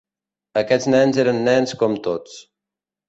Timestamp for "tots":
2.09-2.41